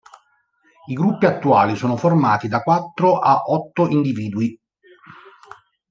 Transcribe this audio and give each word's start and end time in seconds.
I 0.87 0.95
gruppi 0.95 1.27
attuali 1.27 1.75
sono 1.75 1.95
formati 1.95 2.47
da 2.47 2.63
quattro 2.63 3.19
a 3.19 3.43
otto 3.45 3.87
individui. 3.87 4.59